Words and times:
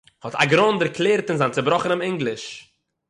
האט 0.23 0.35
אגראן 0.43 0.75
דערקלערט 0.79 1.27
אין 1.29 1.37
זיין 1.37 1.51
צעבראכענעם 1.53 2.01
ענגליש 2.07 2.43